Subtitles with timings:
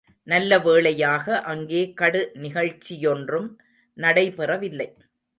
[0.27, 3.47] நல்ல வேளையாக, அங்கே கடு நிகழ்ச்சியொன்றும்
[3.97, 4.89] நடைபெறவில்லை.